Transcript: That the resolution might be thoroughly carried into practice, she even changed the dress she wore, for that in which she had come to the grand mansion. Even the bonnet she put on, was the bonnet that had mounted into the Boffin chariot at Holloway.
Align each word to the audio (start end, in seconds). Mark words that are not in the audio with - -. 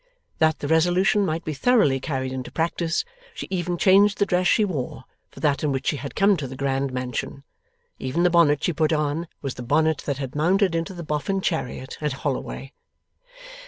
That 0.39 0.57
the 0.57 0.67
resolution 0.67 1.27
might 1.27 1.45
be 1.45 1.53
thoroughly 1.53 1.99
carried 1.99 2.33
into 2.33 2.49
practice, 2.51 3.05
she 3.35 3.45
even 3.51 3.77
changed 3.77 4.17
the 4.17 4.25
dress 4.25 4.47
she 4.47 4.65
wore, 4.65 5.03
for 5.29 5.41
that 5.41 5.63
in 5.63 5.71
which 5.71 5.85
she 5.89 5.97
had 5.97 6.15
come 6.15 6.35
to 6.37 6.47
the 6.47 6.55
grand 6.55 6.91
mansion. 6.91 7.43
Even 7.99 8.23
the 8.23 8.31
bonnet 8.31 8.63
she 8.63 8.73
put 8.73 8.91
on, 8.91 9.27
was 9.43 9.53
the 9.53 9.61
bonnet 9.61 9.99
that 10.07 10.17
had 10.17 10.33
mounted 10.33 10.73
into 10.73 10.95
the 10.95 11.03
Boffin 11.03 11.39
chariot 11.39 11.99
at 12.01 12.13
Holloway. 12.25 12.73